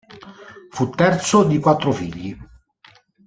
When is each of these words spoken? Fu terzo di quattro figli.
Fu 0.71 0.89
terzo 0.89 1.43
di 1.43 1.59
quattro 1.59 1.91
figli. 1.91 2.35